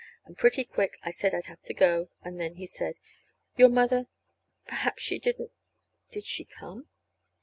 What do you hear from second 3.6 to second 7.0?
mother perhaps she didn't did she come?"